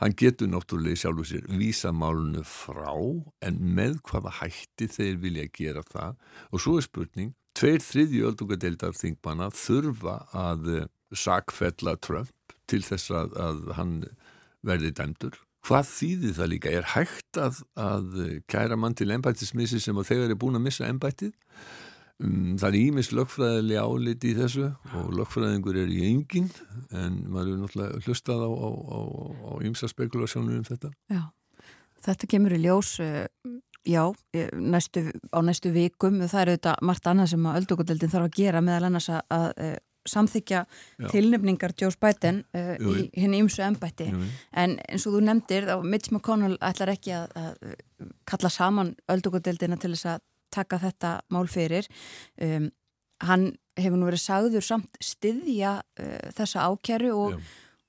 hann 0.00 0.14
getur 0.16 0.48
náttúrulega 0.48 0.96
sjálf 1.02 1.20
og 1.22 1.28
sér 1.28 1.48
vísa 1.60 1.92
málunu 1.92 2.40
frá 2.46 2.94
en 3.44 3.58
með 3.76 3.98
hvaða 4.08 4.32
hætti 4.40 4.88
þeir 4.94 5.18
vilja 5.24 5.44
gera 5.52 5.82
það 5.84 6.16
og 6.48 6.62
svo 6.64 6.78
er 6.78 6.86
spurning, 6.86 7.34
tveir 7.58 7.84
þriðju 7.84 8.30
öldungadeildar 8.30 8.96
þingmanna 8.96 9.50
þurfa 9.52 10.16
að 10.32 10.72
eh, 10.76 10.88
sakfella 11.12 11.98
Trump 12.00 12.56
til 12.68 12.80
þess 12.86 13.12
að, 13.12 13.36
að 13.36 13.60
hann 13.78 13.94
verði 14.66 14.94
dæmdur. 14.96 15.36
Hvað 15.68 15.88
þýðir 15.90 16.34
það 16.38 16.50
líka? 16.52 16.72
Er 16.72 16.88
hægt 16.94 17.40
að, 17.40 17.60
að 17.76 18.18
kæra 18.48 18.78
mann 18.78 18.96
til 18.96 19.10
ennbættismissi 19.12 19.80
sem 19.82 20.00
þegar 20.00 20.32
er 20.32 20.40
búin 20.40 20.56
að 20.56 20.64
missa 20.68 20.88
ennbættið? 20.88 21.34
Um, 22.18 22.56
það 22.58 22.68
er 22.68 22.76
ímis 22.80 23.12
lögfræðilega 23.14 23.82
áliti 23.86 24.32
í 24.32 24.34
þessu 24.34 24.72
og 24.98 25.10
lögfræðingur 25.14 25.76
er 25.78 25.90
í 25.94 26.00
engin 26.08 26.48
en 26.90 27.20
maður 27.30 27.52
er 27.52 27.58
náttúrulega 27.60 28.00
hlustað 28.02 28.40
á, 28.42 28.50
á, 28.50 29.00
á 29.46 29.52
ímsa 29.68 29.86
spekulasjónum 29.86 30.56
um 30.58 30.64
þetta. 30.66 30.90
Já, 31.14 31.20
þetta 32.02 32.30
kemur 32.32 32.56
í 32.56 32.58
ljós, 32.64 32.96
eh, 33.04 33.28
já, 33.86 34.02
næstu, 34.58 35.04
á 35.30 35.38
næstu 35.46 35.70
vikum, 35.70 36.18
það 36.24 36.40
er 36.40 36.50
auðvitað 36.54 36.82
margt 36.90 37.06
annað 37.06 37.30
sem 37.36 37.46
að 37.46 37.60
öldungadeildin 37.60 38.12
þarf 38.16 38.26
að 38.26 38.40
gera 38.40 38.64
meðal 38.66 38.88
annars 38.88 39.08
að, 39.14 39.22
að 39.38 39.46
eh, 39.68 39.76
samþykja 40.08 40.62
já. 40.64 41.08
tilnefningar 41.12 41.74
Joe 41.78 41.94
Biden 42.00 42.40
uh, 42.56 42.74
í 42.80 43.10
henni 43.12 43.42
ymsu 43.42 43.60
ennbætti 43.66 44.06
en 44.08 44.78
eins 44.88 45.04
og 45.04 45.18
þú 45.18 45.20
nefndir, 45.26 45.68
þá 45.68 45.84
Mitch 45.84 46.10
McConnell 46.14 46.56
ætlar 46.64 46.94
ekki 46.94 47.12
að, 47.12 47.34
að 47.36 48.08
kalla 48.24 48.50
saman 48.52 48.94
öldungadeildina 49.12 49.76
til 49.76 49.92
þess 49.92 50.14
að 50.14 50.24
taka 50.54 50.80
þetta 50.82 51.14
mál 51.34 51.46
fyrir 51.50 51.88
um, 52.42 52.68
hann 53.24 53.48
hefur 53.78 53.98
nú 53.98 54.08
verið 54.08 54.24
sagður 54.24 54.66
samt 54.66 55.00
styðja 55.02 55.78
uh, 55.80 56.30
þessa 56.36 56.68
ákjæru 56.70 57.14
og 57.16 57.34
Já. 57.36 57.42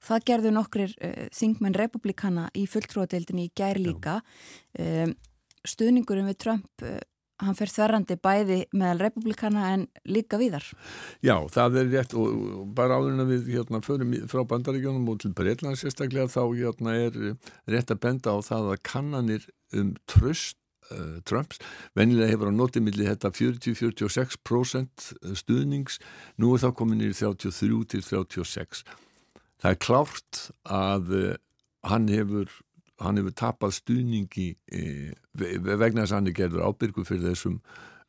það 0.10 0.26
gerðu 0.32 0.56
nokkrir 0.56 0.98
uh, 0.98 1.28
þingmenn 1.36 1.78
republikana 1.78 2.50
í 2.58 2.66
fulltróðadeildinni 2.70 3.50
í 3.50 3.54
gær 3.58 3.82
líka 3.82 4.20
um, 4.80 5.16
stuðningurinn 5.68 6.30
við 6.32 6.42
Trump 6.46 6.86
uh, 6.86 7.00
hann 7.40 7.56
fer 7.56 7.72
þverrandi 7.72 8.18
bæði 8.20 8.60
meðal 8.76 9.06
republikana 9.06 9.70
en 9.74 9.86
líka 10.10 10.40
viðar. 10.40 10.66
Já, 11.24 11.36
það 11.52 11.80
er 11.82 11.92
rétt 11.94 12.16
og 12.20 12.66
bara 12.76 13.00
áður 13.00 13.14
en 13.14 13.24
að 13.24 13.34
við 13.34 13.52
hérna 13.56 13.82
förum 13.86 14.16
frá 14.32 14.44
bandaríkjónum 14.50 15.08
og 15.14 15.22
til 15.24 15.32
Breitland 15.38 15.80
sérstaklega 15.80 16.28
þá 16.32 16.42
hérna 16.52 16.98
er 17.00 17.20
rétt 17.72 17.94
að 17.96 18.02
benda 18.04 18.36
á 18.36 18.38
það 18.44 18.74
að 18.74 18.84
kannanir 18.92 19.48
um 19.80 19.94
tröst 20.10 20.59
uh, 20.94 21.20
Trumps. 21.28 21.60
Vennilega 21.98 22.32
hefur 22.34 22.52
á 22.52 22.54
notimilli 22.54 23.08
þetta 23.08 23.34
40-46% 23.36 25.12
stuðnings, 25.42 26.00
nú 26.38 26.54
er 26.56 26.64
það 26.64 26.78
komin 26.82 27.06
í 27.06 27.12
33-36. 27.14 28.84
Það 29.60 29.72
er 29.74 29.80
klárt 29.84 30.42
að 30.64 31.14
uh, 31.18 31.30
hann 31.90 32.10
hefur 32.12 32.50
hefur 33.00 33.32
tapað 33.32 33.76
stuðningi 33.78 34.50
eh, 34.76 35.14
vegna 35.40 36.04
þess 36.04 36.12
að 36.12 36.18
hann 36.18 36.32
er 36.32 36.36
gerður 36.36 36.66
ábyrgu 36.68 37.06
fyrir 37.08 37.30
þessum 37.30 37.62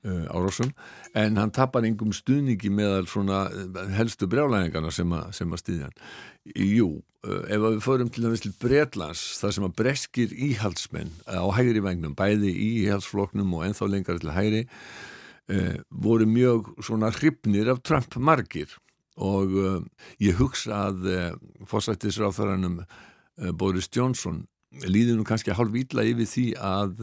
árásum 0.02 0.72
en 1.14 1.36
hann 1.36 1.52
tapar 1.52 1.84
engum 1.84 2.12
stuðningi 2.16 2.70
meðal 2.72 3.06
svona 3.10 3.42
uh, 3.52 3.80
helstu 3.92 4.28
brjálæðingarna 4.30 4.92
sem, 4.94 5.12
sem 5.36 5.52
að 5.52 5.60
stýðja 5.60 5.88
hann. 5.88 6.02
Jú, 6.56 6.88
uh, 7.26 7.42
ef 7.44 7.64
við 7.66 7.80
förum 7.84 8.12
til 8.12 8.24
dæmis 8.24 8.44
til 8.44 8.54
Breitlands 8.62 9.24
þar 9.42 9.56
sem 9.56 9.66
að 9.68 9.76
breskir 9.82 10.34
íhaldsmenn 10.48 11.12
á 11.28 11.44
hægri 11.52 11.82
vengnum, 11.84 12.16
bæði 12.16 12.52
í 12.54 12.68
íhaldsfloknum 12.86 13.52
og 13.58 13.66
enþá 13.68 13.90
lengar 13.92 14.20
til 14.20 14.34
hægri 14.36 14.66
voru 15.90 16.28
mjög 16.30 16.68
svona 16.78 17.08
hrifnir 17.10 17.66
af 17.72 17.80
Trump 17.82 18.14
margir 18.22 18.70
og 19.18 19.50
ég 20.22 20.36
hugsa 20.38 20.84
að 20.92 21.08
fósættisráþaranum 21.66 22.76
Boris 23.58 23.90
Johnson 23.90 24.44
líður 24.86 25.18
nú 25.18 25.24
kannski 25.26 25.50
hálf 25.58 25.74
ítla 25.74 26.04
yfir 26.06 26.30
því 26.30 26.44
að 26.54 27.02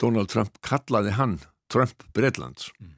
Donald 0.00 0.32
Trump 0.32 0.56
kallaði 0.64 1.12
hann 1.18 1.36
Trump 1.72 2.06
Breitlands 2.16 2.70
mm. 2.80 2.94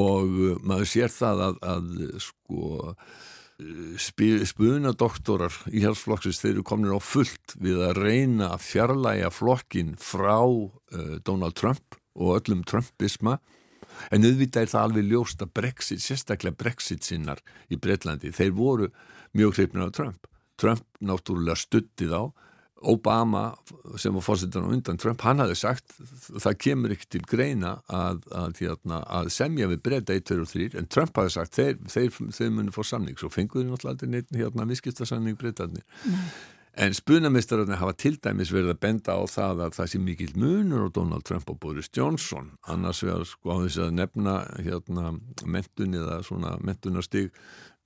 og 0.00 0.36
uh, 0.36 0.58
maður 0.66 0.92
sér 0.92 1.12
það 1.14 1.44
að, 1.48 1.58
að 1.74 1.90
sko 2.26 2.62
uh, 2.92 4.46
spunadoktorar 4.46 5.54
í 5.72 5.82
helsflokksins 5.84 6.42
þeir 6.42 6.52
eru 6.54 6.66
komin 6.68 6.92
á 6.92 7.00
fullt 7.00 7.56
við 7.62 7.80
að 7.88 8.02
reyna 8.02 8.50
að 8.54 8.66
fjarlæga 8.66 9.30
flokkin 9.32 9.94
frá 10.00 10.42
uh, 10.44 11.16
Donald 11.24 11.56
Trump 11.58 11.96
og 12.16 12.40
öllum 12.40 12.64
Trumpisma 12.68 13.38
en 14.12 14.26
auðvitað 14.26 14.66
er 14.66 14.72
það 14.72 14.86
alveg 14.86 15.10
ljóst 15.10 15.42
að 15.44 15.52
Brexit, 15.56 16.02
sérstaklega 16.04 16.58
Brexit 16.58 17.06
sinnar 17.06 17.40
í 17.72 17.78
Breitlandi, 17.80 18.32
þeir 18.34 18.52
voru 18.56 18.90
mjög 19.36 19.56
hreifnir 19.56 19.86
af 19.86 19.94
Trump. 19.96 20.28
Trump 20.60 20.84
náttúrulega 21.04 21.58
stuttið 21.60 22.12
á 22.16 22.22
Obama 22.84 23.54
sem 23.96 24.12
var 24.12 24.24
fórsettan 24.24 24.66
á 24.68 24.72
undan 24.74 24.98
Trump, 25.00 25.22
hann 25.24 25.40
hafði 25.40 25.56
sagt 25.56 25.94
það 26.36 26.58
kemur 26.60 26.92
ekki 26.92 27.08
til 27.16 27.22
greina 27.28 27.78
að, 27.88 28.20
að, 28.36 28.60
hérna, 28.60 29.00
að 29.20 29.30
semja 29.32 29.68
við 29.70 29.80
breyta 29.86 30.16
1, 30.16 30.26
2 30.28 30.42
og 30.42 30.50
3 30.52 30.68
en 30.82 30.90
Trump 30.92 31.16
hafði 31.16 31.32
sagt 31.38 31.56
þeir, 31.56 31.78
þeir, 31.88 32.10
þeir 32.36 32.52
muni 32.58 32.74
fór 32.74 32.88
samning, 32.90 33.16
svo 33.16 33.32
fenguðu 33.32 33.70
náttúrulega 33.70 33.94
aldrei 33.94 34.12
neitt 34.12 34.36
hérna 34.36 34.68
viðskiptarsamning 34.68 35.40
breytaðni 35.40 35.84
En 36.76 36.92
spunamistararnir 36.92 37.78
hafa 37.80 37.94
til 37.96 38.18
dæmis 38.20 38.50
verið 38.52 38.74
að 38.74 38.80
benda 38.82 39.14
á 39.16 39.24
það 39.32 39.60
að 39.64 39.76
það 39.78 39.86
sé 39.88 39.98
mikil 40.04 40.32
munur 40.36 40.82
á 40.84 40.88
Donald 40.92 41.24
Trump 41.24 41.48
og 41.48 41.56
Boris 41.62 41.88
Johnson. 41.88 42.50
Annars 42.68 43.00
vegar 43.00 43.24
sko 43.24 43.54
á 43.56 43.56
þess 43.62 43.78
að 43.80 43.94
nefna 43.96 44.34
hérna 44.60 45.14
mentun 45.48 45.96
eða 45.96 46.18
svona 46.26 46.50
mentunarstig 46.60 47.30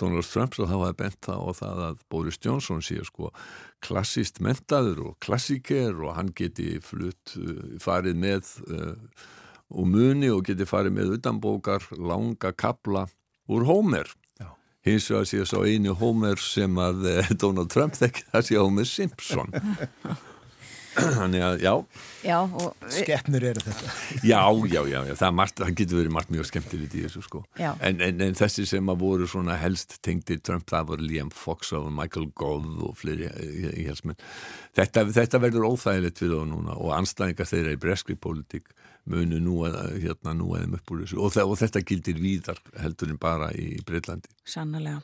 Donald 0.01 0.27
Trump 0.27 0.57
svo 0.59 0.67
þá 0.67 0.75
hafa 0.75 0.97
bent 1.05 1.21
það 1.23 1.39
á 1.39 1.51
það 1.61 1.83
að 1.87 2.03
Boris 2.11 2.41
Johnson 2.43 2.83
sé 2.83 2.99
sko 3.07 3.31
klassist 3.87 4.43
mentaður 4.43 5.05
og 5.13 5.19
klassiker 5.23 5.95
og 5.95 6.17
hann 6.19 6.35
geti 6.35 6.81
flutt 6.83 7.37
uh, 7.39 7.79
farið 7.79 8.19
með 8.19 8.51
uh, 8.75 8.97
og 9.71 9.87
muni 9.87 10.33
og 10.35 10.43
geti 10.51 10.67
farið 10.67 10.97
með 10.99 11.15
utanbókar 11.21 11.87
langa 11.95 12.51
kabla 12.59 13.07
úr 13.47 13.71
Homer 13.71 14.11
hins 14.87 15.11
vegar 15.11 15.29
sé 15.29 15.45
svo 15.49 15.65
einu 15.69 15.95
Homer 16.01 16.41
sem 16.41 16.79
að 16.81 17.07
eh, 17.11 17.31
Donald 17.43 17.73
Trump 17.73 17.99
þekki 17.99 18.27
það 18.33 18.47
sé 18.49 18.61
Homer 18.61 18.89
Simpson 18.89 19.53
þannig 20.97 21.45
að 21.47 21.63
já, 21.63 21.75
Já, 22.21 22.37
Skeppnur 22.93 23.45
eru 23.49 23.63
þetta. 23.65 23.91
Já, 24.27 24.41
já, 24.69 24.81
já, 24.91 24.99
já. 25.09 25.15
Það, 25.17 25.37
margt, 25.39 25.61
það 25.63 25.77
getur 25.79 26.01
verið 26.03 26.13
margt 26.13 26.33
mjög 26.35 26.49
skemmtilegt 26.51 26.97
í 26.99 27.05
þessu 27.07 27.23
sko. 27.25 27.41
En, 27.57 28.03
en, 28.05 28.21
en 28.27 28.37
þessi 28.37 28.67
sem 28.69 28.93
að 28.93 29.01
voru 29.01 29.29
svona 29.31 29.57
helst 29.61 29.97
tengdi 30.05 30.37
Trump 30.45 30.69
það 30.69 30.91
voru 30.93 31.07
Liam 31.09 31.31
Fox 31.33 31.73
og 31.79 31.89
Michael 31.97 32.29
Gove 32.37 32.75
og 32.91 32.99
fleiri 33.01 33.31
í, 33.31 33.73
í 33.85 33.87
helsmenn. 33.89 34.21
Þetta, 34.77 35.07
þetta 35.17 35.41
verður 35.43 35.71
óþægilegt 35.71 36.21
við 36.21 36.37
þá 36.37 36.43
núna 36.53 36.77
og 36.77 36.93
anstæðingar 36.99 37.49
þeirra 37.49 37.77
í 37.77 37.81
breskri 37.81 38.19
pólitík 38.21 38.69
munu 39.11 39.41
nú 39.41 39.63
að 39.65 39.97
hérna 40.03 40.35
nú 40.37 40.53
aðeim 40.55 40.77
upp 40.77 40.93
úr 40.93 41.05
þessu. 41.07 41.23
Og, 41.25 41.39
og 41.41 41.57
þetta 41.63 41.85
gildir 41.89 42.21
víðar 42.21 42.61
heldur 42.83 43.15
en 43.15 43.23
bara 43.23 43.49
í 43.57 43.79
Breitlandi 43.87 44.29
sannlega. 44.45 45.01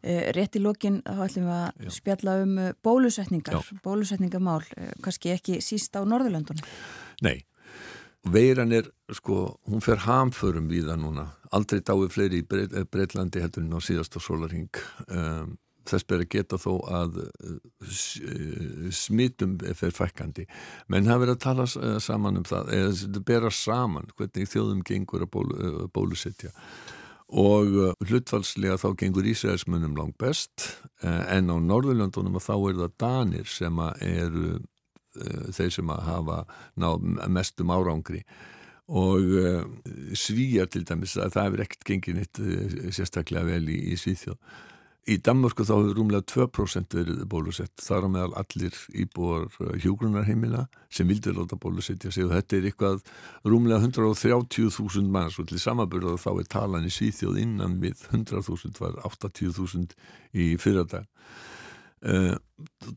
Uh, 0.00 0.30
rétt 0.32 0.56
í 0.56 0.62
lokin 0.64 1.02
þá 1.04 1.18
ætlum 1.26 1.44
við 1.44 1.54
að 1.58 1.84
Já. 1.84 1.90
spjalla 1.92 2.34
um 2.40 2.52
uh, 2.56 2.68
bólusetningar, 2.80 3.58
Já. 3.60 3.80
bólusetningamál, 3.84 4.62
uh, 4.80 4.92
kannski 5.04 5.34
ekki 5.34 5.58
síst 5.60 5.92
á 5.92 6.00
Norðurlöndunum. 6.08 6.64
Nei, 7.20 7.42
veiran 8.24 8.72
er 8.72 8.88
sko, 9.12 9.58
hún 9.68 9.84
fer 9.84 10.00
hamförum 10.06 10.70
við 10.72 10.88
það 10.88 11.02
núna 11.02 11.26
aldrei 11.52 11.82
dáið 11.84 12.14
fleiri 12.14 12.40
í 12.40 12.46
Breit, 12.48 12.72
Breitlandi 12.88 13.42
heldur 13.44 13.66
en 13.66 13.76
á 13.76 13.80
síðasta 13.84 14.22
sólarhing 14.24 14.80
um, 15.12 15.58
þess 15.90 16.08
ber 16.08 16.24
að 16.24 16.30
geta 16.32 16.56
þó 16.60 16.72
að 16.96 17.18
smittum 18.94 19.58
fer 19.76 19.92
fækkandi 19.96 20.46
menn 20.92 21.08
hafa 21.10 21.24
verið 21.24 21.34
að 21.34 21.44
tala 21.44 22.00
saman 22.00 22.40
um 22.40 22.46
það 22.46 22.72
eða 22.76 23.22
bera 23.26 23.52
saman 23.52 24.08
hvernig 24.16 24.48
þjóðum 24.52 24.84
gengur 24.86 25.24
að 25.26 25.32
bólu, 25.34 25.88
bólusetja 25.92 26.52
og 27.30 27.96
hlutfalslega 28.08 28.78
þá 28.80 28.88
gengur 28.98 29.28
Ísraelsmunum 29.30 29.96
langt 29.98 30.18
best 30.18 30.66
en 31.02 31.50
á 31.50 31.56
Norðurlöndunum 31.62 32.40
þá 32.42 32.54
er 32.56 32.80
það 32.80 32.96
Danir 32.98 33.50
sem 33.50 33.82
eru 34.00 34.56
þeir 35.54 35.74
sem 35.74 35.92
að 35.92 36.02
hafa 36.06 36.38
náð 36.78 37.06
mestum 37.30 37.70
árangri. 37.74 38.24
Og 38.90 39.22
svíjar 40.18 40.66
til 40.70 40.82
dæmis 40.86 41.14
að 41.14 41.36
það 41.36 41.46
hefur 41.46 41.62
ekkert 41.64 41.86
gengið 41.86 42.18
nýtt 42.18 42.40
sérstaklega 42.96 43.46
vel 43.46 43.62
í, 43.70 43.78
í 43.94 43.98
Svíþjóð 43.98 44.38
Í 45.10 45.16
Danmörku 45.26 45.64
þá 45.66 45.72
hefur 45.72 45.96
rúmlega 45.98 46.22
2% 46.30 46.94
verið 46.94 47.22
bólusett, 47.30 47.72
þar 47.82 48.04
á 48.06 48.08
meðal 48.14 48.34
allir 48.38 48.76
íbúar 48.94 49.48
hjógrunarheimila 49.82 50.68
sem 50.92 51.08
vildi 51.10 51.32
láta 51.34 51.58
bólusetja 51.58 52.12
sig 52.14 52.28
og 52.28 52.34
þetta 52.36 52.56
er 52.58 52.68
eitthvað 52.68 53.00
rúmlega 53.50 53.80
130.000 53.82 55.10
manns 55.10 55.38
og 55.42 55.48
til 55.50 55.58
samaburða 55.58 56.14
þá 56.20 56.30
er 56.36 56.50
talan 56.54 56.86
í 56.86 56.92
Svíþjóð 56.94 57.40
innan 57.42 57.80
við 57.82 58.04
100.000 58.12 58.78
var 58.84 59.00
80.000 59.08 59.96
í 60.38 60.46
fyrradag. 60.62 61.08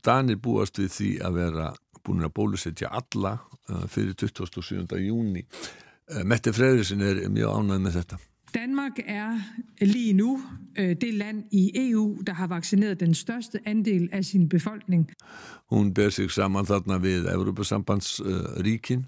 Danir 0.06 0.38
búast 0.44 0.78
við 0.78 0.92
því 0.94 1.10
að 1.26 1.40
vera 1.40 1.72
búin 2.04 2.28
að 2.28 2.36
bólusetja 2.36 2.92
alla 2.94 3.40
fyrir 3.90 4.14
27. 4.20 4.86
júni. 5.02 5.42
Mette 6.22 6.54
Freyriðsson 6.54 7.02
er 7.02 7.24
mjög 7.32 7.58
ánægð 7.58 7.84
með 7.88 7.98
þetta. 7.98 8.20
Danmark 8.54 8.92
er 9.06 9.40
lige 9.80 10.12
nu 10.12 10.42
øh, 10.78 10.96
det 11.00 11.14
land 11.14 11.44
i 11.52 11.72
EU, 11.74 12.22
der 12.26 12.32
har 12.32 12.46
vaccineret 12.46 13.00
den 13.00 13.14
største 13.14 13.60
andel 13.66 14.08
af 14.12 14.24
sin 14.24 14.48
befolkning. 14.48 15.10
Hún 15.72 15.94
ber 15.94 16.10
sig 16.10 16.30
saman 16.30 16.66
þarna 16.66 16.98
við 16.98 17.28
Evropasambandsríkin 17.32 19.06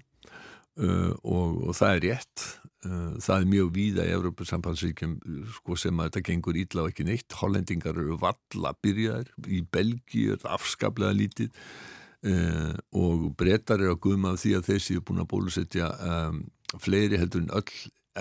uh, 0.77 1.11
og, 1.23 1.67
og 1.67 1.75
það 1.75 1.91
er 1.95 2.01
rétt. 2.05 2.45
Uh, 2.85 3.13
það 3.21 3.35
er 3.41 3.51
mjög 3.53 3.69
víða 3.75 4.07
í 4.07 4.15
Evropasambandsríkin 4.17 5.13
sko, 5.55 5.75
sem 5.75 5.99
að 5.99 6.09
þetta 6.09 6.25
gengur 6.31 6.57
ítla 6.57 6.83
og 6.83 6.91
ekki 6.91 7.05
neitt. 7.07 7.37
Hollendingar 7.41 7.95
eru 7.95 8.17
valla 8.21 8.73
byrjaðir, 8.83 9.31
í 9.47 9.61
Belgíu 9.61 10.35
er 10.35 10.49
afskaplega 10.57 11.13
lítið 11.13 11.53
uh, 12.27 12.73
og 12.91 13.29
brettar 13.37 13.79
eru 13.79 13.95
að 13.95 14.03
guðma 14.07 14.33
af 14.35 14.43
því 14.43 14.57
að 14.57 14.71
þessi 14.73 14.97
er 14.97 15.05
búin 15.07 15.23
að 15.23 15.31
bólusetja 15.35 15.91
um, 16.11 16.41
fleiri 16.83 17.21
heldur 17.21 17.45
en 17.45 17.53
öll 17.61 17.71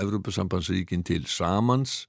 Evropasambandsríkin 0.02 1.04
til 1.06 1.26
samans 1.30 2.04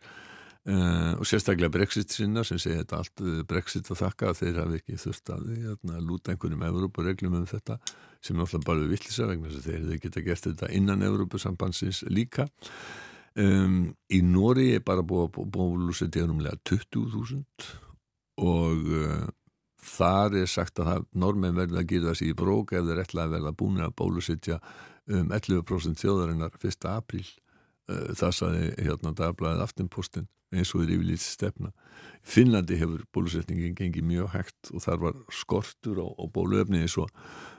uh, 0.67 1.13
og 1.17 1.25
sérstaklega 1.27 1.71
Brexit 1.73 2.13
sinna 2.13 2.43
sem 2.47 2.59
segja 2.61 2.83
þetta 2.83 3.01
allt 3.01 3.25
Brexit 3.49 3.91
að 3.91 4.03
þakka 4.03 4.31
að 4.31 4.39
þeir 4.41 4.61
hafi 4.63 4.81
ekki 4.81 5.01
þurft 5.05 5.33
að 5.35 5.49
hérna, 5.55 6.03
lúta 6.03 6.33
einhverjum 6.33 6.67
Evropareglum 6.69 7.39
um 7.41 7.49
þetta 7.49 7.79
sem 8.21 8.37
er 8.37 8.45
alltaf 8.45 8.65
bara 8.65 8.87
vittlisa 8.89 9.27
vegna 9.29 9.51
þess 9.51 9.61
að 9.61 9.67
þeir 9.69 9.81
hefði 9.81 9.99
geta 10.05 10.25
gert 10.25 10.47
þetta 10.49 10.71
innan 10.75 11.05
Evropasambandsins 11.07 12.03
líka 12.11 12.47
um, 13.37 13.81
í 14.09 14.21
Nóri 14.25 14.71
er 14.75 14.85
bara 14.85 15.05
búið 15.05 15.27
að 15.29 15.51
bólusetja 15.53 16.25
umlega 16.27 16.57
20.000 16.67 17.73
og 18.47 18.91
uh, 18.93 19.25
þar 19.87 20.37
er 20.41 20.51
sagt 20.51 20.81
að 20.81 20.91
það, 20.91 21.09
normen 21.23 21.57
verður 21.57 21.81
að 21.81 21.89
gera 21.91 22.13
þessi 22.13 22.31
í 22.31 22.37
brók 22.37 22.73
ef 22.75 22.85
þeir 22.87 23.03
ætla 23.03 23.25
að 23.25 23.35
verða 23.37 23.57
búin 23.57 23.83
að 23.83 23.97
bólusetja 24.01 24.59
um 25.07 25.29
11% 25.31 26.01
þjóðarinnar 26.01 26.57
1. 26.59 26.89
apríl 26.91 27.27
það 27.87 28.33
saði 28.35 28.65
hérna 28.83 29.13
dagblæðið 29.15 29.63
aftinpostin 29.63 30.27
eins 30.55 30.73
og 30.75 30.85
er 30.85 30.93
yfirlít 30.95 31.23
stefna. 31.23 31.71
Finnlandi 32.27 32.77
hefur 32.79 33.03
bólusetningin 33.15 33.75
gengið 33.77 34.07
mjög 34.07 34.33
hægt 34.35 34.71
og 34.73 34.83
þar 34.83 35.01
var 35.03 35.17
skortur 35.33 36.01
á, 36.03 36.07
á 36.07 36.23
bóluefni 36.31 36.83
eins 36.83 36.97
og 36.99 37.11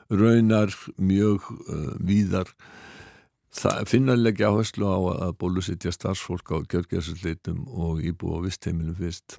raunar 0.08 0.72
mjög 0.96 1.44
uh, 1.68 1.96
víðar. 2.00 2.52
Finnarlegi 3.88 4.44
áherslu 4.44 4.88
á 4.88 4.98
að 5.28 5.36
bólusetja 5.40 5.92
starfsfólk 5.92 6.52
á 6.52 6.56
gjörgjörsuleitum 6.68 7.64
og 7.68 8.02
íbú 8.04 8.36
á 8.36 8.44
vistheimilum 8.44 8.96
fyrst. 8.96 9.38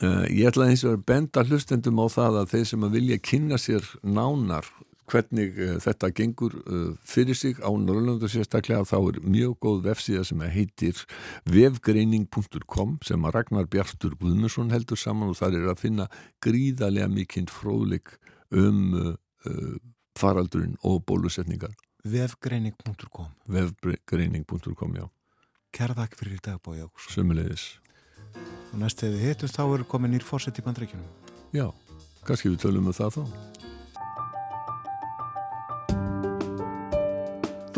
Uh, 0.00 0.26
Ég 0.30 0.50
ætla 0.50 0.70
eins 0.70 0.84
og 0.86 0.98
að 0.98 1.06
benda 1.10 1.44
hlustendum 1.46 1.98
á 2.02 2.06
það 2.10 2.42
að 2.42 2.54
þeir 2.54 2.68
sem 2.72 2.86
að 2.86 2.94
vilja 2.98 3.22
kynna 3.22 3.58
sér 3.60 3.86
nánar 4.02 4.70
hvernig 5.10 5.58
uh, 5.58 5.76
þetta 5.82 6.10
gengur 6.16 6.56
uh, 6.60 6.94
fyrir 7.06 7.38
sig 7.38 7.60
á 7.60 7.70
Norrlanda 7.70 8.30
sérstaklega 8.30 8.86
þá 8.88 8.96
er 9.00 9.20
mjög 9.24 9.56
góð 9.66 9.84
vefsíða 9.88 10.24
sem 10.28 10.42
heitir 10.54 11.04
vefgreining.com 11.50 12.98
sem 13.06 13.28
að 13.28 13.36
Ragnar 13.38 13.70
Bjartur 13.70 14.16
Guðmusson 14.20 14.72
heldur 14.74 15.00
saman 15.00 15.32
og 15.34 15.38
þar 15.40 15.58
er 15.60 15.70
að 15.74 15.84
finna 15.84 16.08
gríðarlega 16.44 17.10
mikinn 17.12 17.50
fróðlik 17.50 18.16
um 18.50 18.82
uh, 18.96 19.14
faraldurinn 20.18 20.76
og 20.86 21.02
bólusetningar. 21.08 21.72
Vefgreining.com 22.00 23.28
vefgreining.com, 23.52 24.94
já. 24.96 25.08
Kæra 25.74 25.94
þakk 25.98 26.18
fyrir 26.18 26.38
í 26.38 26.42
dag, 26.42 26.58
Ágúrsson 26.58 27.14
Sumulegis 27.14 27.66
Og 28.72 28.78
næst 28.82 29.02
þegar 29.02 29.16
við 29.16 29.26
hittumst 29.28 29.58
þá 29.58 29.64
er 29.66 29.88
komin 29.90 30.14
nýr 30.14 30.26
fórsett 30.26 30.58
í 30.58 30.66
bandrækjunum 30.66 31.34
Já, 31.54 31.68
kannski 32.26 32.50
við 32.50 32.62
tölum 32.66 32.90
um 32.90 32.96
það 32.96 33.20
þá 33.20 33.69